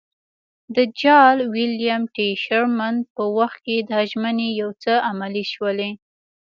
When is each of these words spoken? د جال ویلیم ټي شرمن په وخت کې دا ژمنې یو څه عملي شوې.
د 0.75 0.77
جال 1.01 1.37
ویلیم 1.53 2.03
ټي 2.15 2.29
شرمن 2.43 2.95
په 3.15 3.23
وخت 3.37 3.57
کې 3.65 3.77
دا 3.91 3.99
ژمنې 4.11 4.49
یو 4.61 4.69
څه 4.83 4.93
عملي 5.09 5.45
شوې. 5.53 5.89